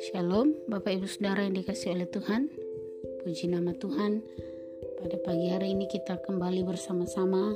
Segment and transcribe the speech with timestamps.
[0.00, 2.48] Shalom, Bapak Ibu Saudara yang dikasih oleh Tuhan.
[3.20, 4.24] Puji nama Tuhan.
[4.96, 7.52] Pada pagi hari ini kita kembali bersama-sama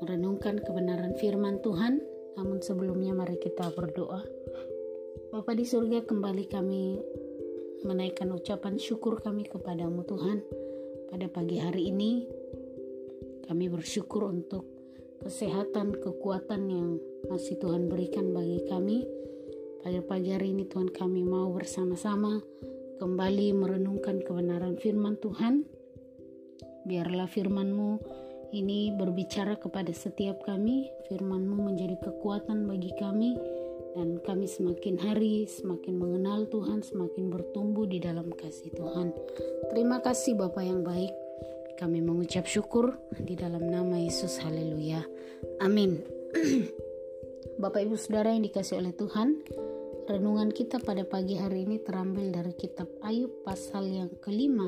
[0.00, 2.00] merenungkan kebenaran firman Tuhan.
[2.40, 4.24] Namun sebelumnya mari kita berdoa.
[5.28, 6.96] Bapa di surga kembali kami
[7.84, 10.40] menaikkan ucapan syukur kami kepadamu Tuhan.
[11.12, 12.24] Pada pagi hari ini
[13.44, 14.79] kami bersyukur untuk
[15.20, 16.88] kesehatan, kekuatan yang
[17.28, 19.04] masih Tuhan berikan bagi kami
[19.80, 22.44] pada pagi hari ini Tuhan kami mau bersama-sama
[23.00, 25.64] kembali merenungkan kebenaran firman Tuhan.
[26.84, 27.96] Biarlah firman-Mu
[28.52, 33.40] ini berbicara kepada setiap kami, firman-Mu menjadi kekuatan bagi kami
[33.96, 39.16] dan kami semakin hari semakin mengenal Tuhan, semakin bertumbuh di dalam kasih Tuhan.
[39.72, 41.29] Terima kasih Bapak yang baik.
[41.80, 44.36] Kami mengucap syukur di dalam nama Yesus.
[44.44, 45.00] Haleluya.
[45.64, 46.04] Amin.
[47.62, 49.40] Bapak Ibu Saudara yang dikasih oleh Tuhan,
[50.10, 54.66] Renungan kita pada pagi hari ini terambil dari kitab Ayub pasal yang kelima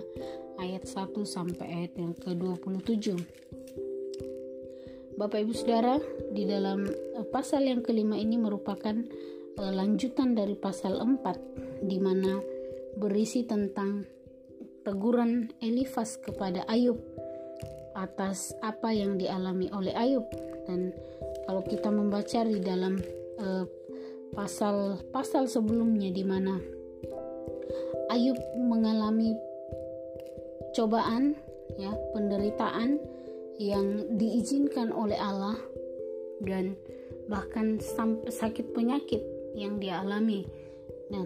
[0.62, 3.18] ayat 1 sampai ayat yang ke-27.
[5.18, 5.98] Bapak Ibu Saudara,
[6.30, 8.94] di dalam uh, pasal yang kelima ini merupakan
[9.58, 12.38] uh, lanjutan dari pasal 4 di mana
[12.94, 14.06] berisi tentang
[14.82, 16.98] teguran Elifas kepada Ayub
[17.92, 20.24] atas apa yang dialami oleh Ayub
[20.66, 20.94] dan
[21.46, 22.98] kalau kita membaca di dalam
[24.32, 26.56] pasal-pasal sebelumnya di mana
[28.08, 29.36] Ayub mengalami
[30.72, 31.36] cobaan
[31.76, 33.00] ya penderitaan
[33.60, 35.56] yang diizinkan oleh Allah
[36.44, 36.76] dan
[37.28, 37.78] bahkan
[38.28, 39.22] sakit penyakit
[39.52, 40.44] yang dia alami.
[41.12, 41.24] Nah,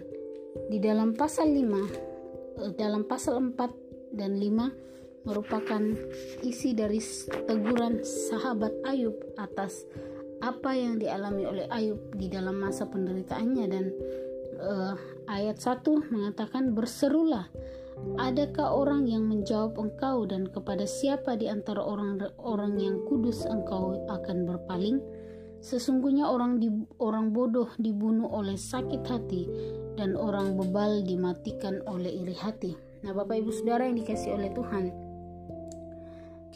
[0.67, 1.89] di dalam pasal 5 eh,
[2.77, 5.83] dalam pasal 4 dan 5 merupakan
[6.39, 7.03] isi dari
[7.45, 9.83] teguran sahabat Ayub atas
[10.39, 13.65] apa yang dialami oleh Ayub di dalam masa penderitaannya.
[13.67, 13.85] Dan
[14.63, 14.95] uh,
[15.27, 17.51] ayat 1 mengatakan berserulah
[18.21, 24.47] adakah orang yang menjawab engkau dan kepada siapa di antara orang-orang yang kudus engkau akan
[24.47, 25.03] berpaling?
[25.57, 26.69] Sesungguhnya orang di,
[27.01, 29.43] orang bodoh dibunuh oleh sakit hati
[29.97, 32.77] dan orang bebal dimatikan oleh iri hati.
[33.01, 35.07] Nah Bapak Ibu Saudara yang dikasih oleh Tuhan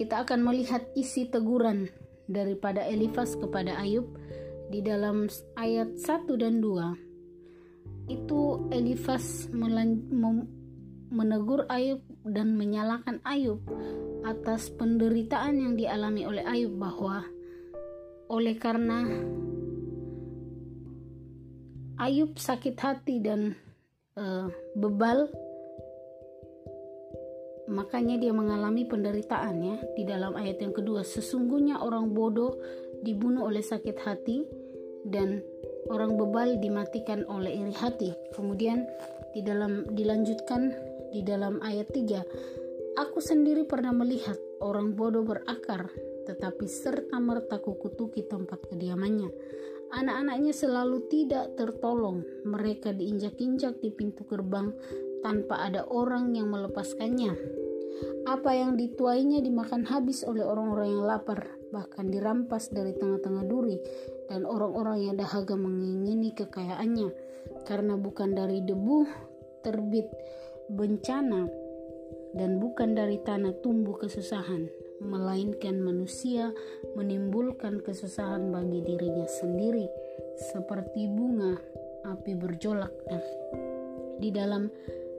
[0.01, 1.85] kita akan melihat isi teguran
[2.25, 4.09] daripada Elifas kepada Ayub
[4.73, 9.45] di dalam ayat 1 dan 2 itu Elifas
[11.13, 13.61] menegur Ayub dan menyalahkan Ayub
[14.25, 17.21] atas penderitaan yang dialami oleh Ayub bahwa
[18.31, 19.05] oleh karena
[22.01, 23.53] Ayub sakit hati dan
[24.17, 25.29] uh, bebal
[27.71, 31.07] Makanya dia mengalami penderitaan ya di dalam ayat yang kedua.
[31.07, 32.59] Sesungguhnya orang bodoh
[32.99, 34.43] dibunuh oleh sakit hati
[35.07, 35.39] dan
[35.87, 38.11] orang bebal dimatikan oleh iri hati.
[38.35, 38.83] Kemudian
[39.31, 40.75] di dalam dilanjutkan
[41.15, 42.99] di dalam ayat 3.
[43.07, 45.87] Aku sendiri pernah melihat orang bodoh berakar
[46.27, 49.31] tetapi serta merta kukutuki tempat kediamannya.
[49.91, 52.23] Anak-anaknya selalu tidak tertolong.
[52.47, 54.71] Mereka diinjak-injak di pintu gerbang
[55.19, 57.35] tanpa ada orang yang melepaskannya.
[58.25, 63.77] Apa yang dituainya dimakan habis oleh orang-orang yang lapar, bahkan dirampas dari tengah-tengah duri,
[64.31, 67.11] dan orang-orang yang dahaga mengingini kekayaannya,
[67.67, 69.05] karena bukan dari debu
[69.61, 70.07] terbit
[70.71, 71.45] bencana,
[72.33, 76.53] dan bukan dari tanah tumbuh kesusahan, melainkan manusia
[76.93, 79.89] menimbulkan kesusahan bagi dirinya sendiri,
[80.53, 81.57] seperti bunga
[82.05, 82.93] api berjolak.
[83.09, 83.25] Nah,
[84.21, 84.69] di dalam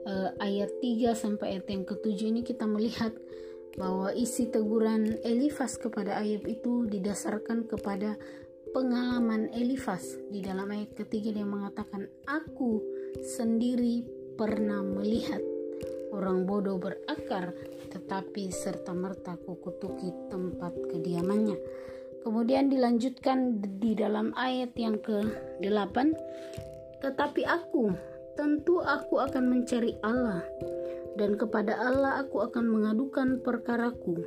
[0.07, 3.11] uh, ayat 3 sampai ayat yang ketujuh ini kita melihat
[3.75, 8.15] bahwa isi teguran Elifas kepada Ayub itu didasarkan kepada
[8.71, 12.81] pengalaman Elifas di dalam ayat ketiga dia mengatakan aku
[13.21, 14.05] sendiri
[14.37, 15.41] pernah melihat
[16.13, 17.53] orang bodoh berakar
[17.93, 21.55] tetapi serta merta kukutuki tempat kediamannya
[22.25, 25.95] kemudian dilanjutkan di dalam ayat yang ke-8
[27.03, 27.93] tetapi aku
[28.33, 30.41] tentu aku akan mencari Allah,
[31.19, 34.25] dan kepada Allah aku akan mengadukan perkaraku.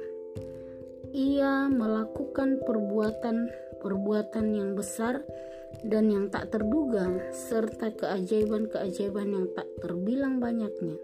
[1.17, 5.25] Ia melakukan perbuatan-perbuatan yang besar
[5.83, 11.01] dan yang tak terduga, serta keajaiban-keajaiban yang tak terbilang banyaknya.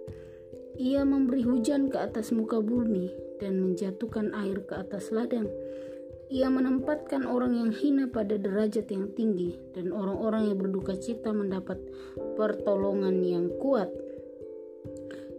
[0.82, 3.06] Ia memberi hujan ke atas muka bumi
[3.38, 5.46] dan menjatuhkan air ke atas ladang
[6.32, 11.76] ia menempatkan orang yang hina pada derajat yang tinggi dan orang-orang yang berduka cita mendapat
[12.40, 13.92] pertolongan yang kuat.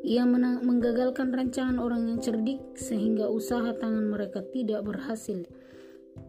[0.05, 0.21] Ia
[0.61, 5.41] menggagalkan rancangan orang yang cerdik sehingga usaha tangan mereka tidak berhasil.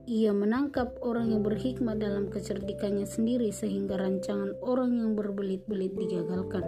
[0.08, 6.64] ia menangkap orang yang berhikmat dalam kecerdikannya sendiri sehingga rancangan orang yang berbelit-belit digagalkan.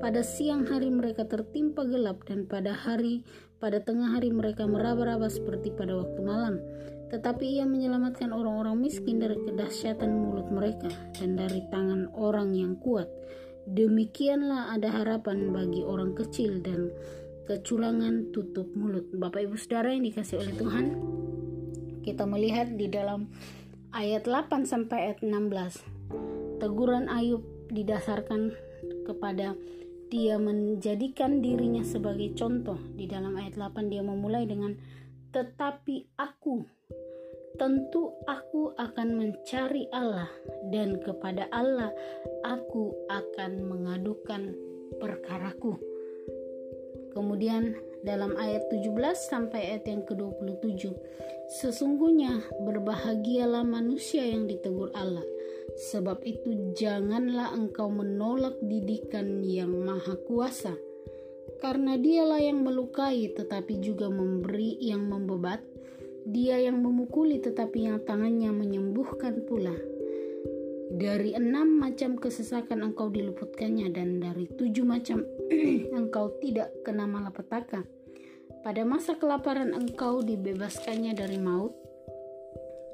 [0.00, 3.20] Pada siang hari mereka tertimpa gelap dan pada hari
[3.60, 6.56] pada tengah hari mereka meraba-raba seperti pada waktu malam.
[7.12, 10.88] Tetapi ia menyelamatkan orang-orang miskin dari kedahsyatan mulut mereka
[11.20, 13.12] dan dari tangan orang yang kuat.
[13.68, 16.88] Demikianlah ada harapan bagi orang kecil dan
[17.44, 19.04] keculangan tutup mulut.
[19.12, 20.86] Bapak Ibu Saudara yang dikasih oleh Tuhan,
[22.00, 23.28] kita melihat di dalam
[23.92, 26.62] ayat 8 sampai ayat 16.
[26.62, 28.56] Teguran Ayub didasarkan
[29.04, 29.58] kepada
[30.10, 32.76] dia menjadikan dirinya sebagai contoh.
[32.98, 34.74] Di dalam ayat 8 dia memulai dengan
[35.30, 36.66] tetapi aku
[37.54, 40.26] tentu aku akan mencari Allah
[40.74, 41.94] dan kepada Allah
[42.42, 44.58] aku akan mengadukan
[44.98, 45.78] perkaraku.
[47.14, 50.92] Kemudian dalam ayat 17 sampai ayat yang ke-27.
[51.60, 55.24] Sesungguhnya berbahagialah manusia yang ditegur Allah.
[55.90, 60.74] Sebab itu janganlah engkau menolak didikan yang maha kuasa.
[61.60, 65.60] Karena dialah yang melukai tetapi juga memberi yang membebat.
[66.24, 69.99] Dia yang memukuli tetapi yang tangannya menyembuhkan pula
[70.90, 75.22] dari enam macam kesesakan engkau diluputkannya dan dari tujuh macam
[75.98, 77.86] engkau tidak kena malapetaka.
[78.66, 81.72] Pada masa kelaparan engkau dibebaskannya dari maut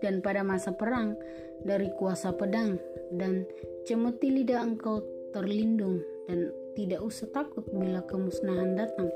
[0.04, 1.16] dan pada masa perang
[1.64, 2.76] dari kuasa pedang
[3.16, 3.48] dan
[3.88, 5.00] cemeti lidah engkau
[5.32, 9.08] terlindung dan tidak usah takut bila kemusnahan datang.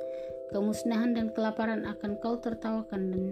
[0.51, 3.25] Kemusnahan dan kelaparan akan kau tertawakan dan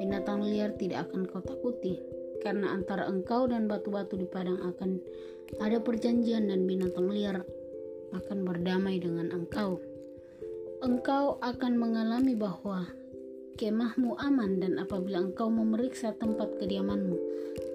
[0.00, 5.00] binatang liar tidak akan kau takuti karena antara engkau dan batu-batu di padang akan
[5.64, 7.40] ada perjanjian dan binatang liar
[8.12, 9.80] akan berdamai dengan engkau.
[10.84, 12.84] Engkau akan mengalami bahwa
[13.56, 17.16] kemahmu aman dan apabila engkau memeriksa tempat kediamanmu,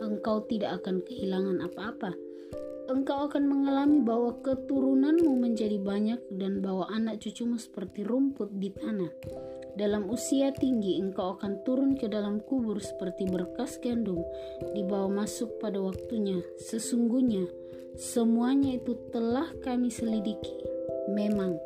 [0.06, 2.14] engkau tidak akan kehilangan apa-apa.
[2.90, 9.14] Engkau akan mengalami bahwa keturunanmu menjadi banyak dan bahwa anak cucumu seperti rumput di tanah
[9.78, 14.26] dalam usia tinggi engkau akan turun ke dalam kubur seperti berkas gandum
[14.74, 16.42] dibawa masuk pada waktunya.
[16.58, 17.46] Sesungguhnya
[18.00, 20.66] semuanya itu telah kami selidiki.
[21.14, 21.58] Memang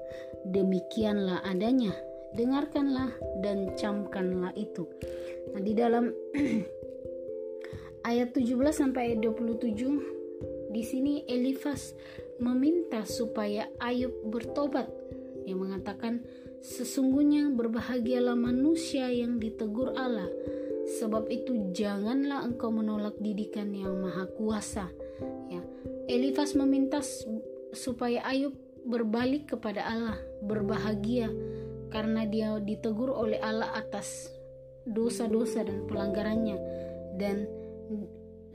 [0.48, 1.94] demikianlah adanya.
[2.34, 3.14] Dengarkanlah
[3.46, 4.90] dan camkanlah itu.
[5.54, 6.10] Nah, di dalam
[8.10, 11.94] ayat 17 sampai ayat 27 di sini Elifas
[12.42, 14.90] meminta supaya Ayub bertobat.
[15.46, 16.26] Yang mengatakan
[16.64, 20.32] Sesungguhnya berbahagialah manusia yang ditegur Allah,
[20.96, 24.88] sebab itu janganlah engkau menolak didikan yang maha kuasa.
[25.52, 25.60] Ya,
[26.08, 27.04] Elifas meminta
[27.76, 28.56] supaya Ayub
[28.88, 31.28] berbalik kepada Allah, berbahagia
[31.92, 34.32] karena dia ditegur oleh Allah atas
[34.88, 36.58] dosa-dosa dan pelanggarannya.
[37.20, 37.44] Dan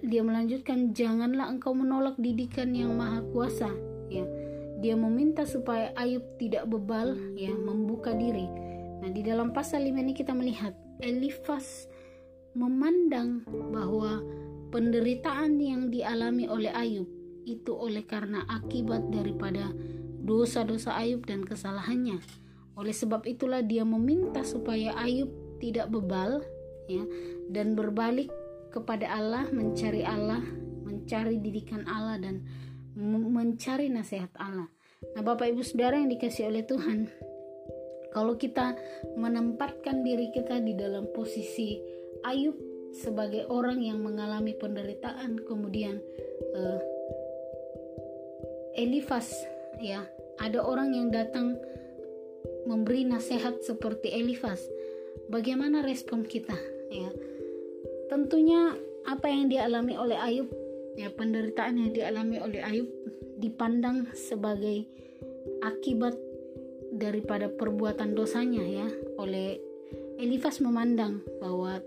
[0.00, 3.69] dia melanjutkan janganlah engkau menolak didikan yang maha kuasa.
[4.08, 4.48] Ya
[4.79, 8.47] dia meminta supaya Ayub tidak bebal ya membuka diri.
[9.03, 11.87] Nah, di dalam pasal 5 ini kita melihat Elifas
[12.55, 14.23] memandang bahwa
[14.71, 17.07] penderitaan yang dialami oleh Ayub
[17.47, 19.73] itu oleh karena akibat daripada
[20.23, 22.21] dosa-dosa Ayub dan kesalahannya.
[22.79, 26.47] Oleh sebab itulah dia meminta supaya Ayub tidak bebal
[26.87, 27.03] ya
[27.51, 28.31] dan berbalik
[28.71, 30.45] kepada Allah, mencari Allah,
[30.85, 32.44] mencari didikan Allah dan
[32.98, 34.67] mencari nasihat Allah.
[35.14, 37.06] Nah, Bapak Ibu Saudara yang dikasih oleh Tuhan,
[38.10, 38.74] kalau kita
[39.14, 41.78] menempatkan diri kita di dalam posisi
[42.26, 42.58] Ayub
[42.90, 46.02] sebagai orang yang mengalami penderitaan, kemudian
[46.58, 46.81] uh,
[48.74, 49.31] Elifas
[49.78, 50.02] ya,
[50.43, 51.55] ada orang yang datang
[52.67, 54.67] memberi nasihat seperti Elifas.
[55.31, 56.56] Bagaimana respon kita
[56.90, 57.10] ya?
[58.10, 58.74] Tentunya
[59.06, 60.48] apa yang dialami oleh Ayub
[60.98, 62.90] ya penderitaan yang dialami oleh Ayub
[63.38, 64.82] dipandang sebagai
[65.62, 66.19] akibat
[66.90, 68.88] daripada perbuatan dosanya ya
[69.22, 69.62] oleh
[70.19, 71.78] Elifas memandang bahwa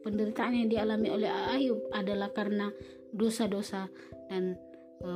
[0.00, 2.72] penderitaan yang dialami oleh Ayub adalah karena
[3.12, 3.92] dosa-dosa
[4.32, 4.56] dan
[5.04, 5.08] e,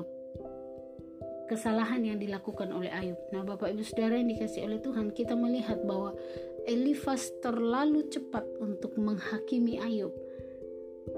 [1.48, 3.16] kesalahan yang dilakukan oleh Ayub.
[3.32, 6.12] Nah, Bapak Ibu Saudara yang dikasih oleh Tuhan, kita melihat bahwa
[6.68, 10.12] Elifas terlalu cepat untuk menghakimi Ayub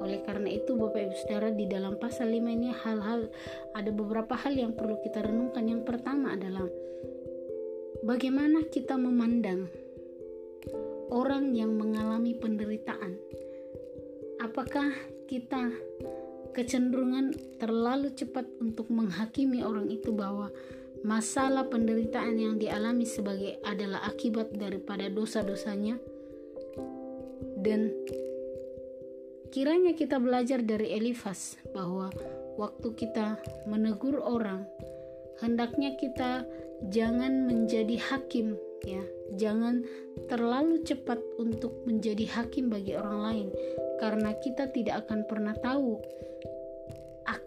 [0.00, 3.28] oleh karena itu Bapak Ibu Saudara di dalam pasal 5 ini hal-hal
[3.76, 5.68] ada beberapa hal yang perlu kita renungkan.
[5.68, 6.64] Yang pertama adalah
[8.00, 9.68] bagaimana kita memandang
[11.12, 13.20] orang yang mengalami penderitaan.
[14.40, 14.92] Apakah
[15.28, 15.72] kita
[16.54, 20.48] kecenderungan terlalu cepat untuk menghakimi orang itu bahwa
[21.04, 26.00] masalah penderitaan yang dialami sebagai adalah akibat daripada dosa-dosanya
[27.60, 27.92] dan
[29.54, 32.10] kiranya kita belajar dari Elifas bahwa
[32.58, 33.38] waktu kita
[33.70, 34.66] menegur orang
[35.38, 36.42] hendaknya kita
[36.90, 39.00] jangan menjadi hakim ya
[39.38, 39.86] jangan
[40.26, 43.48] terlalu cepat untuk menjadi hakim bagi orang lain
[44.02, 46.02] karena kita tidak akan pernah tahu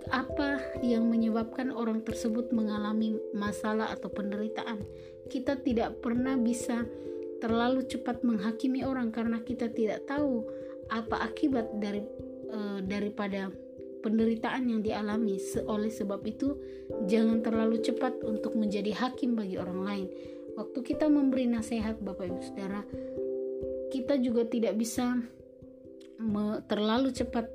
[0.08, 4.80] apa yang menyebabkan orang tersebut mengalami masalah atau penderitaan.
[5.28, 6.88] Kita tidak pernah bisa
[7.44, 10.48] terlalu cepat menghakimi orang karena kita tidak tahu
[10.88, 12.03] apa akibat dari
[12.48, 13.51] e, daripada
[14.01, 15.36] penderitaan yang dialami.
[15.67, 16.56] Oleh sebab itu,
[17.10, 20.08] jangan terlalu cepat untuk menjadi hakim bagi orang lain.
[20.58, 22.82] Waktu kita memberi nasihat, Bapak Ibu Saudara,
[23.94, 25.22] kita juga tidak bisa
[26.65, 27.46] terlalu cepat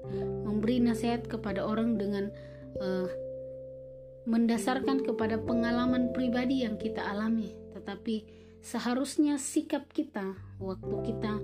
[0.46, 2.30] memberi nasihat kepada orang dengan
[2.78, 3.10] uh,
[4.22, 8.22] mendasarkan kepada pengalaman pribadi yang kita alami, tetapi
[8.62, 11.42] seharusnya sikap kita waktu kita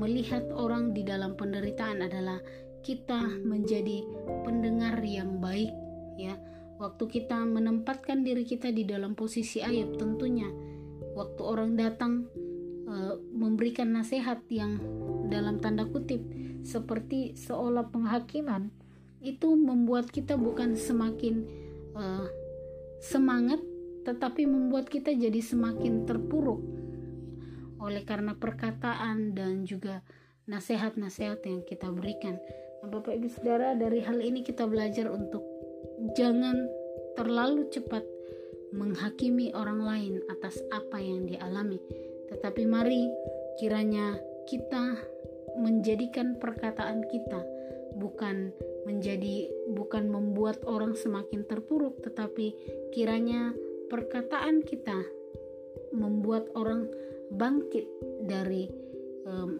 [0.00, 2.40] melihat orang di dalam penderitaan adalah
[2.80, 4.00] kita menjadi
[4.48, 5.70] pendengar yang baik
[6.16, 6.40] ya.
[6.80, 10.48] Waktu kita menempatkan diri kita di dalam posisi ayat tentunya
[11.12, 12.24] waktu orang datang
[12.88, 14.80] uh, memberikan nasihat yang
[15.28, 16.24] dalam tanda kutip
[16.64, 18.72] seperti seolah penghakiman
[19.20, 21.44] itu membuat kita bukan semakin
[21.92, 22.24] uh,
[23.04, 23.60] semangat
[24.08, 26.64] tetapi membuat kita jadi semakin terpuruk
[27.80, 30.04] oleh karena perkataan dan juga
[30.46, 32.36] nasihat-nasihat yang kita berikan.
[32.84, 35.42] Nah, Bapak Ibu Saudara, dari hal ini kita belajar untuk
[36.16, 36.68] jangan
[37.16, 38.04] terlalu cepat
[38.70, 41.80] menghakimi orang lain atas apa yang dialami,
[42.30, 43.10] tetapi mari
[43.58, 44.94] kiranya kita
[45.58, 47.42] menjadikan perkataan kita
[47.98, 48.54] bukan
[48.86, 52.54] menjadi bukan membuat orang semakin terpuruk tetapi
[52.94, 53.52] kiranya
[53.90, 55.04] perkataan kita
[55.90, 56.86] membuat orang
[57.30, 57.86] bangkit
[58.26, 58.66] dari
[59.26, 59.58] um,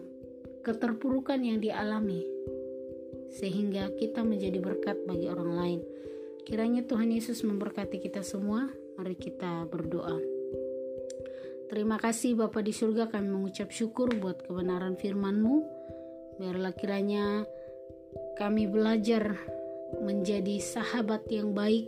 [0.61, 2.21] keterpurukan yang dialami
[3.31, 5.79] sehingga kita menjadi berkat bagi orang lain.
[6.43, 8.67] Kiranya Tuhan Yesus memberkati kita semua.
[8.99, 10.19] Mari kita berdoa.
[11.71, 15.63] Terima kasih Bapa di surga kami mengucap syukur buat kebenaran firman-Mu.
[16.35, 17.47] Biarlah kiranya
[18.35, 19.39] kami belajar
[20.03, 21.87] menjadi sahabat yang baik,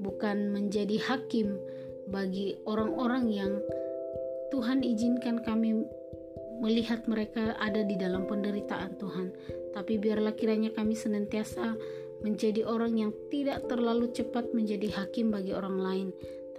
[0.00, 1.60] bukan menjadi hakim
[2.08, 3.52] bagi orang-orang yang
[4.50, 5.86] Tuhan izinkan kami
[6.60, 9.32] melihat mereka ada di dalam penderitaan Tuhan.
[9.72, 11.74] Tapi biarlah kiranya kami senantiasa
[12.20, 16.08] menjadi orang yang tidak terlalu cepat menjadi hakim bagi orang lain,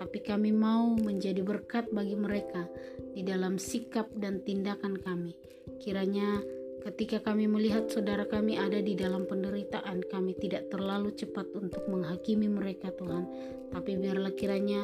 [0.01, 2.65] tapi kami mau menjadi berkat bagi mereka
[3.13, 5.37] di dalam sikap dan tindakan kami.
[5.77, 6.41] Kiranya
[6.81, 12.49] ketika kami melihat saudara kami ada di dalam penderitaan, kami tidak terlalu cepat untuk menghakimi
[12.49, 13.29] mereka, Tuhan,
[13.69, 14.81] tapi biarlah kiranya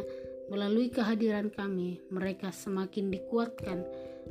[0.48, 3.84] melalui kehadiran kami, mereka semakin dikuatkan,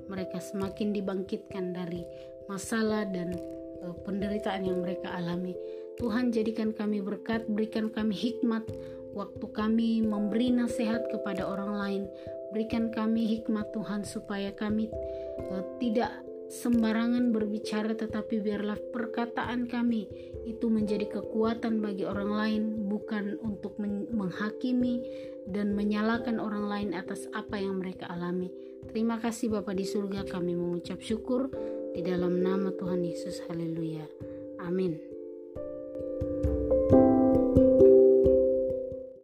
[0.09, 2.05] mereka semakin dibangkitkan dari
[2.49, 3.37] masalah dan
[3.85, 5.53] uh, penderitaan yang mereka alami.
[5.97, 8.69] Tuhan jadikan kami berkat, berikan kami hikmat
[9.17, 12.03] waktu kami memberi nasihat kepada orang lain.
[12.53, 14.93] Berikan kami hikmat Tuhan supaya kami
[15.53, 16.13] uh, tidak
[16.47, 20.07] sembarangan berbicara tetapi biarlah perkataan kami
[20.47, 23.75] itu menjadi kekuatan bagi orang lain bukan untuk
[24.15, 25.03] menghakimi
[25.51, 28.51] dan menyalahkan orang lain atas apa yang mereka alami.
[28.87, 31.51] Terima kasih Bapa di surga kami mengucap syukur
[31.95, 33.43] di dalam nama Tuhan Yesus.
[33.51, 34.07] Haleluya.
[34.63, 35.16] Amin.